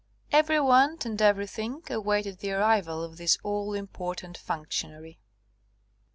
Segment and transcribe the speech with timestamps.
[0.31, 5.19] Every one and everything awaited the arrival of this all important functionary.